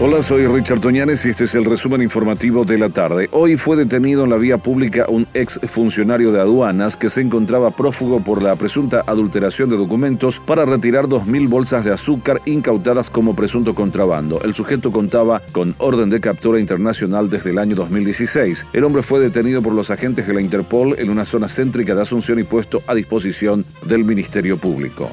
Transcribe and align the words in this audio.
Hola, 0.00 0.22
soy 0.22 0.44
Richard 0.48 0.80
Toñanes 0.80 1.24
y 1.24 1.28
este 1.28 1.44
es 1.44 1.54
el 1.54 1.64
resumen 1.64 2.02
informativo 2.02 2.64
de 2.64 2.78
la 2.78 2.88
tarde. 2.88 3.28
Hoy 3.30 3.56
fue 3.56 3.76
detenido 3.76 4.24
en 4.24 4.30
la 4.30 4.36
vía 4.36 4.58
pública 4.58 5.06
un 5.08 5.28
ex 5.34 5.60
funcionario 5.68 6.32
de 6.32 6.40
aduanas 6.40 6.96
que 6.96 7.08
se 7.08 7.20
encontraba 7.20 7.70
prófugo 7.70 8.18
por 8.18 8.42
la 8.42 8.56
presunta 8.56 9.04
adulteración 9.06 9.70
de 9.70 9.76
documentos 9.76 10.40
para 10.40 10.64
retirar 10.64 11.04
2.000 11.04 11.48
bolsas 11.48 11.84
de 11.84 11.92
azúcar 11.92 12.42
incautadas 12.44 13.08
como 13.08 13.36
presunto 13.36 13.76
contrabando. 13.76 14.40
El 14.42 14.52
sujeto 14.52 14.90
contaba 14.90 15.40
con 15.52 15.76
orden 15.78 16.10
de 16.10 16.20
captura 16.20 16.58
internacional 16.58 17.30
desde 17.30 17.50
el 17.50 17.58
año 17.58 17.76
2016. 17.76 18.66
El 18.72 18.82
hombre 18.82 19.04
fue 19.04 19.20
detenido 19.20 19.62
por 19.62 19.74
los 19.74 19.92
agentes 19.92 20.26
de 20.26 20.34
la 20.34 20.40
Interpol 20.40 20.96
en 20.98 21.08
una 21.08 21.24
zona 21.24 21.46
céntrica 21.46 21.94
de 21.94 22.02
Asunción 22.02 22.40
y 22.40 22.42
puesto 22.42 22.82
a 22.88 22.96
disposición 22.96 23.64
del 23.86 24.04
Ministerio 24.04 24.56
Público. 24.56 25.08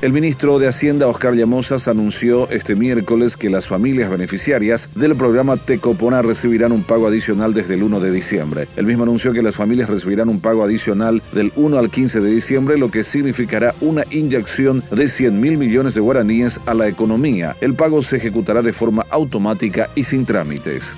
El 0.00 0.12
ministro 0.12 0.60
de 0.60 0.68
Hacienda, 0.68 1.08
Oscar 1.08 1.34
Llamosas, 1.34 1.88
anunció 1.88 2.48
este 2.50 2.76
miércoles 2.76 3.36
que 3.36 3.50
las 3.50 3.66
familias 3.66 4.08
beneficiarias 4.08 4.90
del 4.94 5.16
programa 5.16 5.56
Tecopona 5.56 6.22
recibirán 6.22 6.70
un 6.70 6.84
pago 6.84 7.08
adicional 7.08 7.52
desde 7.52 7.74
el 7.74 7.82
1 7.82 7.98
de 7.98 8.12
diciembre. 8.12 8.68
El 8.76 8.86
mismo 8.86 9.02
anunció 9.02 9.32
que 9.32 9.42
las 9.42 9.56
familias 9.56 9.90
recibirán 9.90 10.28
un 10.28 10.38
pago 10.38 10.62
adicional 10.62 11.20
del 11.32 11.52
1 11.56 11.76
al 11.78 11.90
15 11.90 12.20
de 12.20 12.30
diciembre, 12.30 12.78
lo 12.78 12.92
que 12.92 13.02
significará 13.02 13.74
una 13.80 14.04
inyección 14.12 14.84
de 14.92 15.08
100 15.08 15.40
mil 15.40 15.58
millones 15.58 15.94
de 15.94 16.00
guaraníes 16.00 16.60
a 16.66 16.74
la 16.74 16.86
economía. 16.86 17.56
El 17.60 17.74
pago 17.74 18.00
se 18.00 18.18
ejecutará 18.18 18.62
de 18.62 18.72
forma 18.72 19.04
automática 19.10 19.90
y 19.96 20.04
sin 20.04 20.24
trámites. 20.24 20.94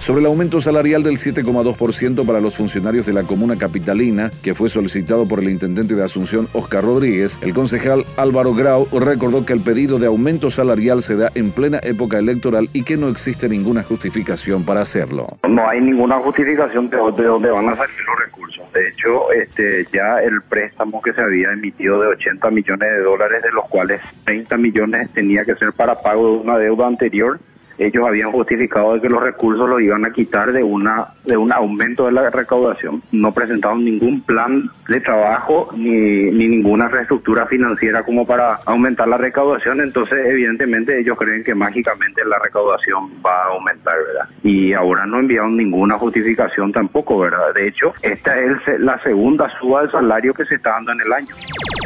Sobre 0.00 0.20
el 0.20 0.26
aumento 0.28 0.62
salarial 0.62 1.02
del 1.02 1.18
7,2% 1.18 2.24
para 2.24 2.40
los 2.40 2.56
funcionarios 2.56 3.04
de 3.04 3.12
la 3.12 3.22
comuna 3.24 3.56
capitalina, 3.56 4.30
que 4.42 4.54
fue 4.54 4.70
solicitado 4.70 5.28
por 5.28 5.40
el 5.40 5.50
intendente 5.50 5.94
de 5.94 6.02
Asunción, 6.02 6.48
Oscar 6.54 6.84
Rodríguez, 6.84 7.38
el 7.42 7.52
concejal 7.52 8.06
Álvaro 8.16 8.54
Grau 8.54 8.88
recordó 8.98 9.44
que 9.44 9.52
el 9.52 9.60
pedido 9.60 9.98
de 9.98 10.06
aumento 10.06 10.50
salarial 10.50 11.02
se 11.02 11.16
da 11.16 11.30
en 11.34 11.50
plena 11.50 11.80
época 11.82 12.18
electoral 12.18 12.70
y 12.72 12.82
que 12.82 12.96
no 12.96 13.08
existe 13.08 13.46
ninguna 13.46 13.82
justificación 13.82 14.64
para 14.64 14.80
hacerlo. 14.80 15.26
No 15.46 15.68
hay 15.68 15.82
ninguna 15.82 16.18
justificación 16.20 16.88
de, 16.88 16.96
dónde 16.96 17.50
van 17.50 17.68
a 17.68 17.76
salir 17.76 17.96
los 18.06 18.24
recursos. 18.24 18.72
De 18.72 18.88
hecho, 18.88 19.30
este, 19.32 19.86
ya 19.92 20.22
el 20.22 20.40
préstamo 20.48 21.02
que 21.02 21.12
se 21.12 21.20
había 21.20 21.52
emitido 21.52 22.00
de 22.00 22.08
80 22.08 22.50
millones 22.50 22.90
de 22.90 23.00
dólares, 23.02 23.42
de 23.42 23.52
los 23.52 23.68
cuales 23.68 24.00
30 24.24 24.56
millones 24.56 25.10
tenía 25.10 25.44
que 25.44 25.56
ser 25.56 25.74
para 25.74 25.96
pago 25.96 26.36
de 26.36 26.38
una 26.38 26.56
deuda 26.56 26.86
anterior, 26.86 27.38
ellos 27.80 28.06
habían 28.06 28.30
justificado 28.30 28.94
de 28.94 29.00
que 29.00 29.08
los 29.08 29.22
recursos 29.22 29.68
los 29.68 29.80
iban 29.80 30.04
a 30.04 30.10
quitar 30.10 30.52
de 30.52 30.62
una 30.62 31.06
de 31.24 31.36
un 31.36 31.52
aumento 31.52 32.06
de 32.06 32.12
la 32.12 32.28
recaudación. 32.30 33.02
No 33.12 33.32
presentaron 33.32 33.84
ningún 33.84 34.20
plan 34.22 34.70
de 34.88 35.00
trabajo 35.00 35.68
ni, 35.76 36.30
ni 36.30 36.48
ninguna 36.48 36.88
reestructura 36.88 37.46
financiera 37.46 38.02
como 38.02 38.26
para 38.26 38.60
aumentar 38.66 39.08
la 39.08 39.16
recaudación, 39.16 39.80
entonces 39.80 40.18
evidentemente 40.26 40.98
ellos 40.98 41.16
creen 41.18 41.42
que 41.42 41.54
mágicamente 41.54 42.24
la 42.24 42.38
recaudación 42.38 43.10
va 43.24 43.32
a 43.32 43.54
aumentar, 43.54 43.94
¿verdad? 44.06 44.28
Y 44.42 44.72
ahora 44.72 45.06
no 45.06 45.18
enviaron 45.20 45.56
ninguna 45.56 45.98
justificación 45.98 46.72
tampoco, 46.72 47.18
¿verdad? 47.18 47.54
De 47.54 47.68
hecho, 47.68 47.94
esta 48.02 48.38
es 48.38 48.80
la 48.80 49.00
segunda 49.02 49.48
suba 49.58 49.82
de 49.82 49.90
salario 49.90 50.34
que 50.34 50.44
se 50.44 50.56
está 50.56 50.70
dando 50.70 50.92
en 50.92 51.00
el 51.00 51.12
año. 51.12 51.34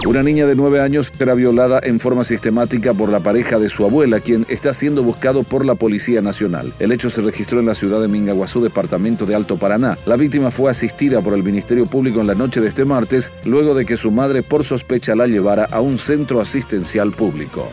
Una 0.06 0.22
niña 0.22 0.46
de 0.46 0.54
nueve 0.54 0.80
años 0.80 1.10
será 1.16 1.34
violada 1.34 1.80
en 1.82 1.98
forma 1.98 2.24
sistemática 2.24 2.92
por 2.92 3.08
la 3.08 3.20
pareja 3.20 3.58
de 3.58 3.70
su 3.70 3.84
abuela, 3.84 4.20
quien 4.20 4.44
está 4.50 4.74
siendo 4.74 5.02
buscado 5.02 5.44
por 5.44 5.64
la 5.64 5.76
Policía 5.76 6.20
Nacional. 6.20 6.74
El 6.78 6.92
hecho 6.92 7.08
se 7.08 7.22
registró 7.22 7.58
en 7.58 7.66
la 7.66 7.74
ciudad 7.74 8.02
de 8.02 8.08
Mingaguazú, 8.08 8.60
departamento 8.60 9.24
de 9.24 9.34
Alto 9.34 9.56
Paraná. 9.56 9.96
La 10.04 10.16
víctima 10.16 10.50
fue 10.50 10.70
asistida 10.70 11.22
por 11.22 11.32
el 11.32 11.42
Ministerio 11.42 11.86
Público 11.86 12.20
en 12.20 12.26
la 12.26 12.34
noche 12.34 12.60
de 12.60 12.68
este 12.68 12.84
martes, 12.84 13.32
luego 13.46 13.74
de 13.74 13.86
que 13.86 13.96
su 13.96 14.10
madre 14.10 14.42
por 14.42 14.62
sospecha 14.64 15.14
la 15.14 15.26
llevara 15.26 15.64
a 15.70 15.80
un 15.80 15.98
centro 15.98 16.38
asistencial 16.38 17.12
público. 17.12 17.70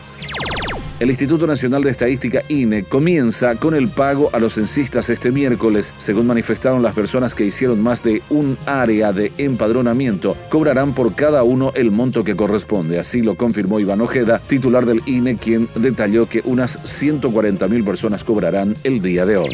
El 1.02 1.10
Instituto 1.10 1.48
Nacional 1.48 1.82
de 1.82 1.90
Estadística 1.90 2.42
INE 2.46 2.84
comienza 2.84 3.56
con 3.56 3.74
el 3.74 3.88
pago 3.88 4.30
a 4.32 4.38
los 4.38 4.54
censistas 4.54 5.10
este 5.10 5.32
miércoles. 5.32 5.92
Según 5.96 6.28
manifestaron 6.28 6.80
las 6.80 6.94
personas 6.94 7.34
que 7.34 7.44
hicieron 7.44 7.82
más 7.82 8.04
de 8.04 8.22
un 8.30 8.56
área 8.66 9.12
de 9.12 9.32
empadronamiento, 9.36 10.36
cobrarán 10.48 10.92
por 10.94 11.16
cada 11.16 11.42
uno 11.42 11.72
el 11.74 11.90
monto 11.90 12.22
que 12.22 12.36
corresponde. 12.36 13.00
Así 13.00 13.20
lo 13.20 13.34
confirmó 13.34 13.80
Iván 13.80 14.00
Ojeda, 14.00 14.38
titular 14.46 14.86
del 14.86 15.02
INE, 15.06 15.34
quien 15.34 15.68
detalló 15.74 16.28
que 16.28 16.40
unas 16.44 16.78
140 16.84 17.66
mil 17.66 17.82
personas 17.82 18.22
cobrarán 18.22 18.76
el 18.84 19.02
día 19.02 19.26
de 19.26 19.38
hoy. 19.38 19.50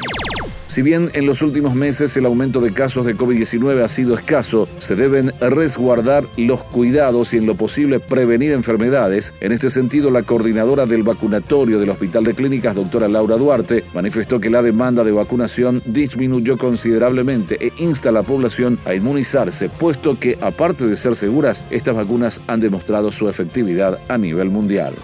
Si 0.79 0.83
bien 0.83 1.11
en 1.15 1.27
los 1.27 1.43
últimos 1.43 1.75
meses 1.75 2.17
el 2.17 2.25
aumento 2.25 2.61
de 2.61 2.73
casos 2.73 3.05
de 3.05 3.17
COVID-19 3.17 3.83
ha 3.83 3.89
sido 3.89 4.15
escaso, 4.15 4.69
se 4.79 4.95
deben 4.95 5.33
resguardar 5.41 6.25
los 6.37 6.63
cuidados 6.63 7.35
y 7.35 7.39
en 7.39 7.47
lo 7.47 7.57
posible 7.57 7.99
prevenir 7.99 8.53
enfermedades. 8.53 9.35
En 9.41 9.51
este 9.51 9.71
sentido, 9.71 10.13
la 10.13 10.23
coordinadora 10.23 10.87
del 10.87 11.03
vacunatorio 11.03 11.81
del 11.81 11.91
Hospital 11.91 12.23
de 12.23 12.35
Clínicas, 12.35 12.77
doctora 12.77 13.09
Laura 13.09 13.35
Duarte, 13.35 13.83
manifestó 13.93 14.39
que 14.39 14.51
la 14.51 14.63
demanda 14.63 15.03
de 15.03 15.11
vacunación 15.11 15.83
disminuyó 15.85 16.57
considerablemente 16.57 17.59
e 17.61 17.73
insta 17.79 18.11
a 18.11 18.13
la 18.13 18.23
población 18.23 18.79
a 18.85 18.95
inmunizarse, 18.95 19.69
puesto 19.69 20.17
que, 20.17 20.39
aparte 20.41 20.87
de 20.87 20.95
ser 20.95 21.17
seguras, 21.17 21.65
estas 21.73 21.97
vacunas 21.97 22.41
han 22.47 22.61
demostrado 22.61 23.11
su 23.11 23.29
efectividad 23.29 23.99
a 24.07 24.17
nivel 24.17 24.51
mundial. 24.51 24.95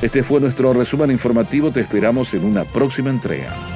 Este 0.00 0.22
fue 0.22 0.40
nuestro 0.40 0.72
resumen 0.72 1.10
informativo, 1.10 1.70
te 1.70 1.82
esperamos 1.82 2.32
en 2.32 2.46
una 2.46 2.64
próxima 2.64 3.10
entrega. 3.10 3.75